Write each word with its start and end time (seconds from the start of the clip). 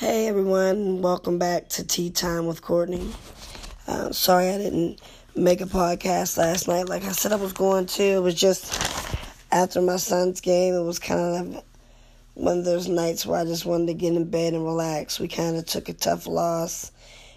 Hey 0.00 0.28
everyone, 0.28 1.02
welcome 1.02 1.38
back 1.38 1.68
to 1.68 1.86
Tea 1.86 2.08
Time 2.08 2.46
with 2.46 2.62
Courtney. 2.62 3.06
Uh, 3.86 4.10
sorry 4.12 4.48
I 4.48 4.56
didn't 4.56 4.98
make 5.36 5.60
a 5.60 5.66
podcast 5.66 6.38
last 6.38 6.68
night 6.68 6.88
like 6.88 7.04
I 7.04 7.12
said 7.12 7.32
I 7.32 7.36
was 7.36 7.52
going 7.52 7.84
to. 7.84 8.02
It 8.02 8.22
was 8.22 8.34
just 8.34 8.80
after 9.52 9.82
my 9.82 9.96
son's 9.96 10.40
game. 10.40 10.72
It 10.72 10.84
was 10.84 10.98
kind 10.98 11.54
of 11.54 11.64
one 12.32 12.60
of 12.60 12.64
those 12.64 12.88
nights 12.88 13.26
where 13.26 13.42
I 13.42 13.44
just 13.44 13.66
wanted 13.66 13.88
to 13.88 13.92
get 13.92 14.14
in 14.14 14.30
bed 14.30 14.54
and 14.54 14.64
relax. 14.64 15.20
We 15.20 15.28
kind 15.28 15.58
of 15.58 15.66
took 15.66 15.90
a 15.90 15.92
tough 15.92 16.26
loss 16.26 16.92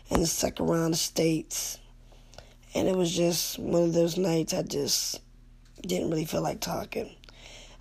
in 0.09 0.21
the 0.21 0.25
second 0.25 0.67
round 0.67 0.93
of 0.93 0.99
States. 1.01 1.79
And 2.73 2.87
it 2.87 2.95
was 2.95 3.13
just 3.13 3.59
one 3.59 3.83
of 3.83 3.93
those 3.93 4.17
nights 4.17 4.53
I 4.53 4.61
just 4.61 5.19
didn't 5.81 6.09
really 6.09 6.23
feel 6.23 6.41
like 6.41 6.61
talking. 6.61 7.13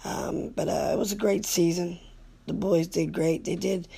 Um, 0.04 0.48
but 0.48 0.66
uh, 0.66 0.90
it 0.92 0.98
was 0.98 1.12
a 1.12 1.16
great 1.16 1.46
season. 1.46 2.00
The 2.46 2.52
boys 2.52 2.88
did 2.88 3.12
great. 3.12 3.45
They 3.45 3.56
did 3.56 3.88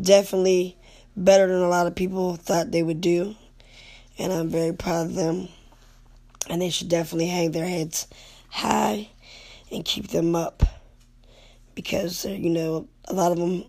definitely 0.00 0.76
better 1.16 1.46
than 1.46 1.60
a 1.60 1.68
lot 1.68 1.86
of 1.86 1.94
people 1.94 2.36
thought 2.36 2.70
they 2.70 2.82
would 2.82 3.00
do. 3.00 3.34
And 4.18 4.32
I'm 4.32 4.48
very 4.48 4.72
proud 4.72 5.06
of 5.06 5.14
them. 5.14 5.48
And 6.48 6.62
they 6.62 6.70
should 6.70 6.88
definitely 6.88 7.28
hang 7.28 7.52
their 7.52 7.66
heads 7.66 8.06
high 8.48 9.10
and 9.70 9.84
keep 9.84 10.08
them 10.08 10.34
up. 10.34 10.62
Because, 11.74 12.24
uh, 12.24 12.30
you 12.30 12.50
know, 12.50 12.88
a 13.06 13.14
lot 13.14 13.32
of 13.32 13.38
them 13.38 13.64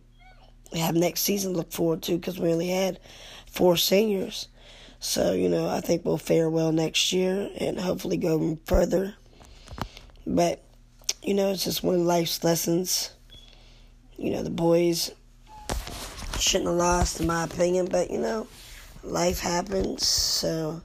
have 0.73 0.95
next 0.95 1.22
season 1.22 1.53
to 1.53 1.58
look 1.58 1.72
forward 1.72 2.02
to 2.03 2.17
because 2.17 2.39
we 2.39 2.52
only 2.52 2.70
had 2.70 3.00
four 3.52 3.77
seniors. 3.77 4.48
So, 5.00 5.34
you 5.34 5.50
know, 5.50 5.70
I 5.70 5.81
think 5.81 6.03
we'll 6.03 6.17
fare 6.17 6.50
well 6.50 6.72
next 6.72 7.14
year 7.14 7.50
and 7.58 7.80
hopefully 7.80 8.17
go 8.17 8.59
further. 8.66 9.16
But, 10.27 10.64
you 11.23 11.34
know, 11.34 11.52
it's 11.52 11.64
just 11.64 11.84
one 11.84 11.95
of 11.95 12.02
life's 12.02 12.44
lessons. 12.44 13.11
You 14.20 14.32
know, 14.32 14.44
the 14.44 14.50
boys 14.50 15.12
shouldn't 16.38 16.70
have 16.70 16.76
lost, 16.76 17.22
in 17.22 17.28
my 17.28 17.46
opinion, 17.46 17.88
but, 17.90 18.12
you 18.12 18.20
know, 18.20 18.48
life 19.02 19.39
happens. 19.39 20.06
So, 20.06 20.81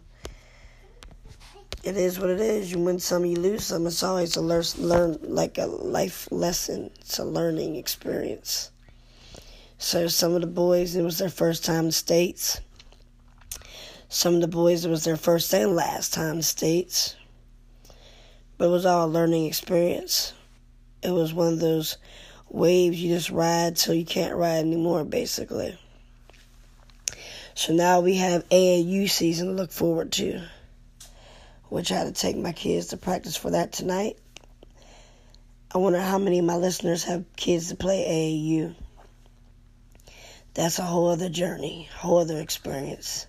it 1.82 1.96
is 1.96 2.18
what 2.18 2.30
it 2.30 2.40
is. 2.40 2.70
You 2.70 2.78
win 2.78 3.00
some, 3.00 3.26
you 3.26 3.36
lose 3.36 3.64
some. 3.64 3.86
It's 3.86 4.04
always 4.04 4.36
a 4.36 4.40
learn, 4.40 4.64
learn 4.78 5.18
like 5.22 5.58
a 5.58 5.66
life 5.66 6.28
lesson. 6.30 6.90
It's 7.00 7.18
a 7.18 7.24
learning 7.24 7.74
experience. 7.74 8.70
So 9.78 10.06
some 10.06 10.32
of 10.34 10.40
the 10.40 10.46
boys, 10.46 10.94
it 10.94 11.02
was 11.02 11.18
their 11.18 11.28
first 11.28 11.64
time 11.64 11.86
in 11.86 11.92
States. 11.92 12.60
Some 14.08 14.36
of 14.36 14.40
the 14.40 14.48
boys, 14.48 14.84
it 14.84 14.90
was 14.90 15.04
their 15.04 15.16
first 15.16 15.52
and 15.52 15.74
last 15.74 16.14
time 16.14 16.36
in 16.36 16.42
States. 16.42 17.16
But 18.56 18.66
it 18.66 18.70
was 18.70 18.86
all 18.86 19.06
a 19.06 19.10
learning 19.10 19.46
experience. 19.46 20.32
It 21.02 21.10
was 21.10 21.34
one 21.34 21.52
of 21.52 21.60
those 21.60 21.98
waves 22.54 23.02
you 23.02 23.12
just 23.14 23.30
ride 23.30 23.76
till 23.76 23.94
you 23.94 24.04
can't 24.04 24.36
ride 24.36 24.58
anymore, 24.58 25.04
basically. 25.04 25.76
So 27.54 27.72
now 27.72 28.00
we 28.00 28.16
have 28.16 28.48
AAU 28.48 29.10
season 29.10 29.48
to 29.48 29.52
look 29.52 29.72
forward 29.72 30.12
to, 30.12 30.42
which 31.68 31.90
I 31.90 31.96
had 31.96 32.14
to 32.14 32.20
take 32.20 32.36
my 32.36 32.52
kids 32.52 32.88
to 32.88 32.96
practice 32.96 33.36
for 33.36 33.50
that 33.50 33.72
tonight. 33.72 34.18
I 35.72 35.78
wonder 35.78 36.00
how 36.00 36.18
many 36.18 36.38
of 36.38 36.44
my 36.44 36.54
listeners 36.54 37.04
have 37.04 37.24
kids 37.36 37.70
to 37.70 37.76
play 37.76 38.04
AAU. 38.06 38.74
That's 40.54 40.78
a 40.78 40.82
whole 40.82 41.08
other 41.08 41.28
journey, 41.28 41.88
a 41.92 41.98
whole 41.98 42.18
other 42.18 42.40
experience. 42.40 43.26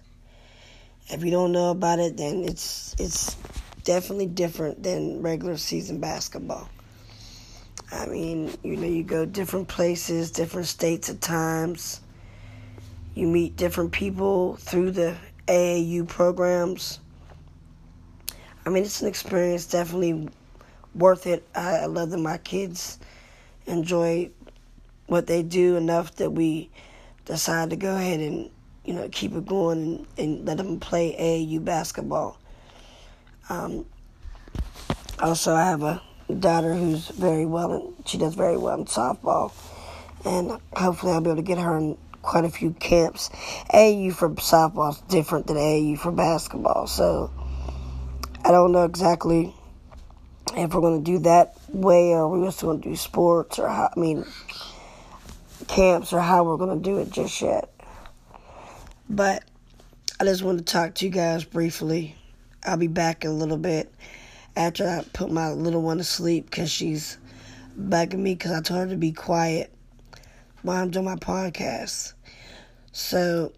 If 1.07 1.23
you 1.23 1.31
don't 1.31 1.51
know 1.51 1.71
about 1.71 1.99
it, 1.99 2.17
then 2.17 2.43
it's 2.43 2.95
it's 2.99 3.35
definitely 3.83 4.27
different 4.27 4.83
than 4.83 5.23
regular 5.23 5.57
season 5.57 5.99
basketball. 5.99 6.69
I 7.91 8.07
mean, 8.07 8.51
you 8.63 8.75
know, 8.77 8.87
you 8.87 9.03
go 9.03 9.25
different 9.25 9.67
places, 9.67 10.31
different 10.31 10.67
states 10.67 11.09
at 11.09 11.21
times. 11.21 12.01
You 13.13 13.27
meet 13.27 13.55
different 13.55 13.91
people 13.91 14.55
through 14.55 14.91
the 14.91 15.15
AAU 15.47 16.07
programs. 16.07 16.99
I 18.65 18.69
mean, 18.69 18.83
it's 18.83 19.01
an 19.01 19.07
experience 19.07 19.67
definitely 19.67 20.27
worth 20.95 21.27
it. 21.27 21.47
I, 21.53 21.77
I 21.77 21.85
love 21.85 22.09
that 22.09 22.17
my 22.17 22.37
kids 22.39 22.97
enjoy 23.67 24.31
what 25.07 25.27
they 25.27 25.43
do 25.43 25.75
enough 25.75 26.15
that 26.15 26.31
we 26.31 26.69
decide 27.25 27.69
to 27.69 27.75
go 27.75 27.95
ahead 27.95 28.19
and 28.19 28.49
you 28.85 28.93
know 28.93 29.09
keep 29.11 29.33
it 29.33 29.45
going 29.45 29.81
and, 29.81 30.07
and 30.17 30.45
let 30.45 30.57
them 30.57 30.79
play 30.79 31.15
AAU 31.19 31.63
basketball. 31.63 32.37
Um, 33.49 33.85
also, 35.19 35.53
I 35.53 35.65
have 35.65 35.83
a 35.83 36.01
daughter 36.33 36.73
who's 36.73 37.09
very 37.09 37.45
well, 37.45 37.93
she 38.05 38.17
does 38.17 38.35
very 38.35 38.57
well 38.57 38.79
in 38.79 38.85
softball, 38.85 39.51
and 40.25 40.59
hopefully 40.73 41.13
I'll 41.13 41.21
be 41.21 41.29
able 41.29 41.37
to 41.37 41.43
get 41.43 41.59
her 41.59 41.77
in 41.77 41.97
quite 42.21 42.45
a 42.45 42.49
few 42.49 42.71
camps. 42.71 43.29
AAU 43.73 44.13
for 44.13 44.29
softball 44.31 44.91
is 44.91 45.01
different 45.01 45.47
than 45.47 45.57
AAU 45.57 45.99
for 45.99 46.11
basketball, 46.11 46.87
so 46.87 47.31
I 48.43 48.51
don't 48.51 48.71
know 48.71 48.85
exactly 48.85 49.53
if 50.55 50.73
we're 50.73 50.81
going 50.81 51.03
to 51.03 51.11
do 51.11 51.19
that 51.19 51.55
way 51.69 52.13
or 52.13 52.29
we're 52.29 52.45
just 52.45 52.61
going 52.61 52.81
to 52.81 52.89
do 52.89 52.95
sports 52.95 53.59
or 53.59 53.67
how, 53.67 53.89
I 53.95 53.99
mean 53.99 54.25
camps 55.67 56.13
or 56.13 56.19
how 56.19 56.43
we're 56.43 56.57
going 56.57 56.81
to 56.81 56.83
do 56.83 56.97
it 56.99 57.11
just 57.11 57.41
yet. 57.41 57.69
But 59.09 59.43
I 60.19 60.23
just 60.23 60.43
want 60.43 60.59
to 60.59 60.63
talk 60.63 60.95
to 60.95 61.05
you 61.05 61.11
guys 61.11 61.43
briefly. 61.43 62.15
I'll 62.63 62.77
be 62.77 62.87
back 62.87 63.23
in 63.23 63.31
a 63.31 63.33
little 63.33 63.57
bit 63.57 63.93
after 64.55 64.87
I 64.87 65.03
put 65.13 65.31
my 65.31 65.51
little 65.51 65.81
one 65.81 65.97
to 65.97 66.03
sleep 66.03 66.49
because 66.49 66.71
she's 66.71 67.17
bugging 67.79 68.19
me 68.19 68.35
because 68.35 68.51
I 68.51 68.61
told 68.61 68.81
her 68.81 68.87
to 68.87 68.97
be 68.97 69.11
quiet 69.11 69.71
while 70.61 70.81
I'm 70.81 70.91
doing 70.91 71.05
my 71.05 71.15
podcast. 71.15 72.13
So 72.91 73.51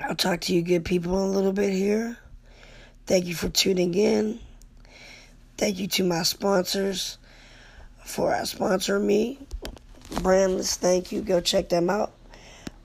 I'll 0.00 0.16
talk 0.16 0.40
to 0.42 0.54
you 0.54 0.62
good 0.62 0.84
people 0.84 1.16
in 1.22 1.30
a 1.30 1.32
little 1.32 1.52
bit 1.52 1.72
here. 1.72 2.18
Thank 3.06 3.26
you 3.26 3.34
for 3.34 3.48
tuning 3.48 3.94
in. 3.94 4.40
Thank 5.56 5.78
you 5.78 5.86
to 5.88 6.04
my 6.04 6.22
sponsors 6.22 7.18
for 8.04 8.32
sponsoring 8.32 9.04
me. 9.04 9.38
Brandless, 10.10 10.76
thank 10.76 11.12
you. 11.12 11.22
Go 11.22 11.40
check 11.40 11.68
them 11.68 11.88
out. 11.88 12.12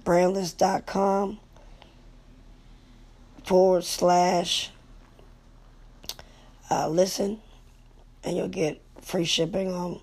Brandless.com 0.06 1.40
forward 3.44 3.84
slash 3.84 4.72
uh, 6.70 6.88
listen, 6.90 7.40
and 8.24 8.36
you'll 8.36 8.48
get 8.48 8.82
free 9.02 9.26
shipping 9.26 9.74
on 9.74 10.02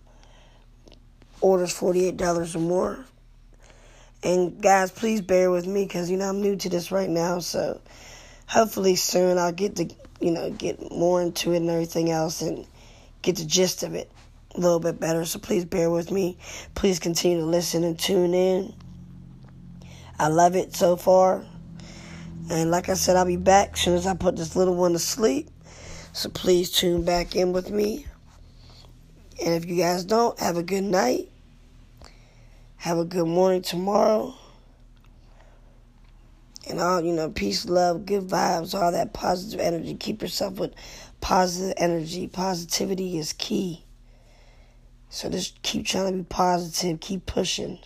orders 1.40 1.78
$48 1.78 2.54
or 2.54 2.58
more. 2.58 3.04
And 4.22 4.62
guys, 4.62 4.90
please 4.90 5.20
bear 5.20 5.50
with 5.50 5.66
me 5.66 5.84
because, 5.84 6.10
you 6.10 6.16
know, 6.16 6.30
I'm 6.30 6.40
new 6.40 6.56
to 6.56 6.68
this 6.70 6.90
right 6.90 7.10
now. 7.10 7.40
So 7.40 7.80
hopefully 8.46 8.96
soon 8.96 9.36
I'll 9.36 9.52
get 9.52 9.76
to, 9.76 9.90
you 10.20 10.30
know, 10.30 10.50
get 10.50 10.90
more 10.90 11.20
into 11.20 11.52
it 11.52 11.58
and 11.58 11.68
everything 11.68 12.10
else 12.10 12.40
and 12.40 12.66
get 13.20 13.36
the 13.36 13.44
gist 13.44 13.82
of 13.82 13.94
it 13.94 14.10
a 14.54 14.60
little 14.60 14.80
bit 14.80 14.98
better. 14.98 15.26
So 15.26 15.38
please 15.38 15.66
bear 15.66 15.90
with 15.90 16.10
me. 16.10 16.38
Please 16.74 16.98
continue 16.98 17.40
to 17.40 17.44
listen 17.44 17.84
and 17.84 17.98
tune 17.98 18.32
in. 18.32 18.72
I 20.18 20.28
love 20.28 20.56
it 20.56 20.74
so 20.74 20.96
far. 20.96 21.44
And 22.50 22.70
like 22.70 22.88
I 22.88 22.94
said, 22.94 23.16
I'll 23.16 23.26
be 23.26 23.36
back 23.36 23.74
as 23.74 23.80
soon 23.80 23.94
as 23.94 24.06
I 24.06 24.14
put 24.14 24.36
this 24.36 24.56
little 24.56 24.74
one 24.74 24.92
to 24.92 24.98
sleep. 24.98 25.50
So 26.14 26.30
please 26.30 26.70
tune 26.70 27.02
back 27.02 27.34
in 27.34 27.52
with 27.52 27.72
me. 27.72 28.06
And 29.44 29.52
if 29.52 29.66
you 29.66 29.74
guys 29.74 30.04
don't, 30.04 30.38
have 30.38 30.56
a 30.56 30.62
good 30.62 30.84
night. 30.84 31.28
Have 32.76 32.98
a 32.98 33.04
good 33.04 33.26
morning 33.26 33.62
tomorrow. 33.62 34.32
And 36.70 36.80
all, 36.80 37.00
you 37.04 37.12
know, 37.12 37.30
peace, 37.30 37.66
love, 37.66 38.06
good 38.06 38.28
vibes, 38.28 38.80
all 38.80 38.92
that 38.92 39.12
positive 39.12 39.58
energy. 39.58 39.96
Keep 39.96 40.22
yourself 40.22 40.54
with 40.54 40.72
positive 41.20 41.74
energy. 41.78 42.28
Positivity 42.28 43.18
is 43.18 43.32
key. 43.32 43.84
So 45.10 45.28
just 45.28 45.60
keep 45.62 45.84
trying 45.84 46.12
to 46.12 46.18
be 46.18 46.24
positive, 46.24 47.00
keep 47.00 47.26
pushing. 47.26 47.80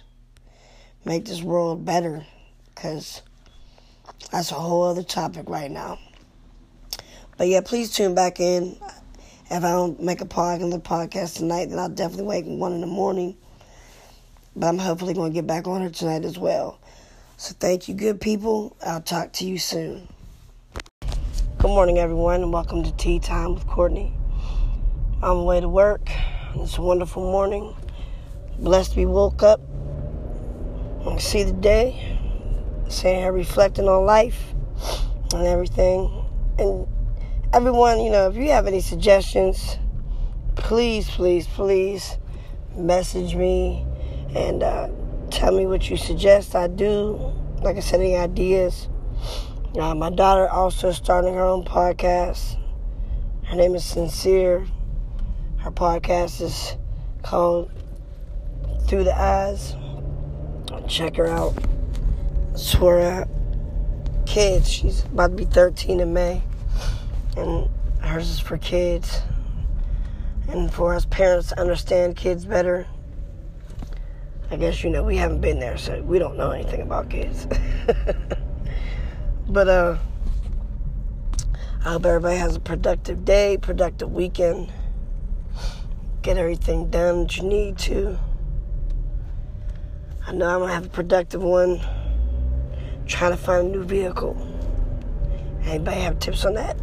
Make 1.02 1.24
this 1.24 1.42
world 1.42 1.86
better. 1.86 2.26
Because 2.74 3.22
that's 4.30 4.52
a 4.52 4.56
whole 4.56 4.82
other 4.82 5.02
topic 5.02 5.48
right 5.48 5.70
now. 5.70 5.98
But 7.38 7.46
yeah, 7.46 7.60
please 7.60 7.92
tune 7.92 8.16
back 8.16 8.40
in. 8.40 8.76
If 9.48 9.62
I 9.64 9.70
don't 9.70 10.02
make 10.02 10.20
a 10.20 10.24
podcast, 10.24 10.72
the 10.72 10.80
podcast 10.80 11.36
tonight, 11.36 11.70
then 11.70 11.78
I'll 11.78 11.88
definitely 11.88 12.24
wake 12.24 12.44
one 12.46 12.72
in 12.72 12.80
the 12.80 12.88
morning. 12.88 13.36
But 14.56 14.66
I'm 14.66 14.78
hopefully 14.78 15.14
going 15.14 15.30
to 15.30 15.34
get 15.34 15.46
back 15.46 15.68
on 15.68 15.80
her 15.82 15.88
tonight 15.88 16.24
as 16.24 16.36
well. 16.36 16.80
So 17.36 17.54
thank 17.60 17.86
you, 17.86 17.94
good 17.94 18.20
people. 18.20 18.76
I'll 18.84 19.00
talk 19.00 19.32
to 19.34 19.46
you 19.46 19.56
soon. 19.56 20.08
Good 21.58 21.68
morning, 21.68 21.98
everyone, 21.98 22.42
and 22.42 22.52
welcome 22.52 22.82
to 22.82 22.90
Tea 22.96 23.20
Time 23.20 23.54
with 23.54 23.68
Courtney. 23.68 24.12
On 25.22 25.36
the 25.36 25.44
way 25.44 25.60
to 25.60 25.68
work. 25.68 26.10
It's 26.56 26.76
a 26.76 26.82
wonderful 26.82 27.22
morning. 27.22 27.72
Blessed 28.58 28.90
to 28.90 28.96
be 28.96 29.06
woke 29.06 29.44
up 29.44 29.60
and 31.06 31.20
see 31.20 31.44
the 31.44 31.52
day. 31.52 32.18
Sitting 32.88 33.20
here 33.20 33.30
reflecting 33.30 33.86
on 33.88 34.04
life 34.06 34.54
and 35.32 35.46
everything. 35.46 36.24
And 36.58 36.88
everyone, 37.52 38.00
you 38.00 38.10
know, 38.10 38.28
if 38.28 38.36
you 38.36 38.50
have 38.50 38.66
any 38.66 38.80
suggestions, 38.80 39.78
please, 40.56 41.08
please, 41.08 41.46
please 41.46 42.18
message 42.76 43.34
me 43.34 43.86
and 44.34 44.62
uh, 44.62 44.88
tell 45.30 45.56
me 45.56 45.66
what 45.66 45.88
you 45.88 45.96
suggest 45.96 46.54
I 46.54 46.66
do. 46.66 47.32
Like 47.62 47.76
I 47.76 47.80
said, 47.80 48.00
any 48.00 48.16
ideas. 48.16 48.88
Uh, 49.78 49.94
my 49.94 50.10
daughter 50.10 50.48
also 50.48 50.92
starting 50.92 51.34
her 51.34 51.42
own 51.42 51.64
podcast. 51.64 52.56
Her 53.44 53.56
name 53.56 53.74
is 53.74 53.84
Sincere. 53.84 54.66
Her 55.58 55.70
podcast 55.70 56.42
is 56.42 56.76
called 57.22 57.70
Through 58.86 59.04
the 59.04 59.18
Eyes. 59.18 59.74
Check 60.86 61.16
her 61.16 61.26
out. 61.26 61.54
Swear 62.54 63.22
at 63.22 63.28
kids. 64.26 64.70
She's 64.70 65.04
about 65.04 65.28
to 65.28 65.36
be 65.36 65.44
13 65.44 66.00
in 66.00 66.12
May. 66.12 66.42
And 67.38 67.70
hers 68.02 68.28
is 68.28 68.40
for 68.40 68.58
kids. 68.58 69.22
And 70.48 70.72
for 70.72 70.94
us 70.94 71.06
parents 71.06 71.50
to 71.50 71.60
understand 71.60 72.16
kids 72.16 72.44
better. 72.44 72.86
I 74.50 74.56
guess 74.56 74.82
you 74.82 74.90
know 74.90 75.04
we 75.04 75.16
haven't 75.16 75.40
been 75.40 75.60
there, 75.60 75.76
so 75.76 76.02
we 76.02 76.18
don't 76.18 76.36
know 76.36 76.50
anything 76.50 76.80
about 76.80 77.10
kids. 77.10 77.46
but 79.48 79.68
uh 79.68 79.98
I 81.84 81.92
hope 81.92 82.06
everybody 82.06 82.36
has 82.38 82.56
a 82.56 82.60
productive 82.60 83.24
day, 83.24 83.56
productive 83.56 84.10
weekend. 84.10 84.72
Get 86.22 86.36
everything 86.36 86.90
done 86.90 87.22
that 87.22 87.36
you 87.36 87.44
need 87.44 87.78
to. 87.78 88.18
I 90.26 90.32
know 90.32 90.48
I'm 90.48 90.60
gonna 90.60 90.74
have 90.74 90.86
a 90.86 90.90
productive 90.90 91.42
one. 91.42 91.80
Trying 93.06 93.30
to 93.30 93.36
find 93.36 93.68
a 93.68 93.70
new 93.70 93.84
vehicle. 93.84 94.36
Anybody 95.62 96.00
have 96.00 96.18
tips 96.18 96.44
on 96.44 96.54
that? 96.54 96.76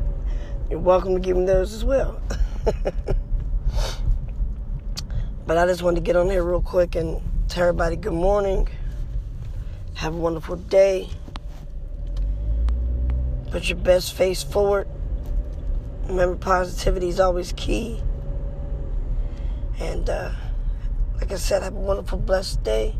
You're 0.69 0.79
welcome 0.79 1.15
to 1.15 1.19
give 1.19 1.37
me 1.37 1.45
those 1.45 1.73
as 1.73 1.85
well. 1.85 2.21
but 5.45 5.57
I 5.57 5.65
just 5.65 5.81
wanted 5.83 5.97
to 5.97 6.01
get 6.01 6.15
on 6.15 6.29
here 6.29 6.43
real 6.43 6.61
quick 6.61 6.95
and 6.95 7.21
tell 7.47 7.67
everybody 7.67 7.95
good 7.95 8.13
morning. 8.13 8.67
Have 9.95 10.15
a 10.15 10.17
wonderful 10.17 10.55
day. 10.55 11.09
Put 13.51 13.69
your 13.69 13.77
best 13.77 14.13
face 14.13 14.43
forward. 14.43 14.87
Remember, 16.07 16.35
positivity 16.35 17.09
is 17.09 17.19
always 17.19 17.53
key. 17.53 18.01
And 19.79 20.09
uh, 20.09 20.31
like 21.15 21.31
I 21.31 21.35
said, 21.35 21.63
have 21.63 21.75
a 21.75 21.79
wonderful, 21.79 22.17
blessed 22.17 22.63
day 22.63 22.95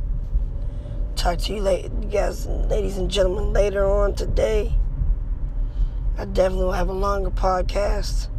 talk 1.16 1.40
to 1.40 1.54
you, 1.54 1.62
late, 1.62 1.86
you 1.86 2.10
guys, 2.10 2.46
ladies 2.46 2.98
and 2.98 3.10
gentlemen, 3.10 3.52
later 3.52 3.86
on 3.86 4.14
today. 4.14 4.72
I 6.18 6.26
definitely 6.26 6.66
will 6.66 6.72
have 6.72 6.90
a 6.90 6.94
longer 6.94 7.30
podcast. 7.30 8.30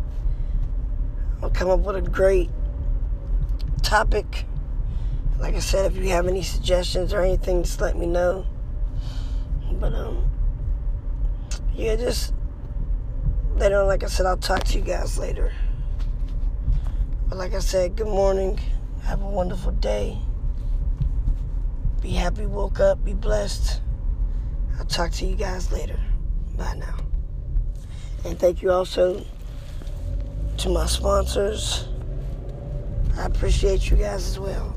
I'll 1.43 1.51
come 1.51 1.69
up 1.69 1.81
with 1.81 1.97
a 1.97 2.01
great 2.01 2.51
topic. 3.83 4.47
Like 5.39 5.55
I 5.55 5.59
said, 5.59 5.93
if 5.93 5.99
you 5.99 6.09
have 6.11 6.27
any 6.27 6.43
suggestions 6.43 7.13
or 7.13 7.21
anything, 7.21 7.63
just 7.63 7.81
let 7.81 7.97
me 7.97 8.07
know. 8.07 8.47
But 9.73 9.93
um, 9.95 10.31
yeah, 11.75 11.97
just 11.97 12.33
later 13.57 13.81
on. 13.81 13.87
Like 13.87 14.03
I 14.03 14.07
said, 14.07 14.25
I'll 14.25 14.39
talk 14.39 14.65
to 14.65 14.79
you 14.79 14.85
guys 14.85 15.19
later. 15.19 15.53
But 17.29 17.39
like 17.39 17.55
I 17.55 17.59
said, 17.59 17.97
good 17.97 18.07
morning. 18.07 18.59
Have 19.05 19.21
a 19.21 19.27
wonderful 19.27 19.73
day. 19.73 20.19
Be 22.01 22.11
happy, 22.11 22.47
woke 22.47 22.81
up, 22.81 23.05
be 23.05 23.15
blessed. 23.15 23.81
I'll 24.79 24.87
talk 24.87 25.11
to 25.13 25.27
you 25.27 25.37
guys 25.37 25.71
later. 25.73 25.99
Bye 26.57 26.75
now. 26.75 26.97
And 28.27 28.37
thank 28.37 28.61
you 28.61 28.73
also 28.73 29.25
to 30.59 30.69
my 30.69 30.87
sponsors. 30.87 31.87
I 33.17 33.27
appreciate 33.27 33.89
you 33.89 33.97
guys 33.97 34.27
as 34.27 34.39
well. 34.39 34.76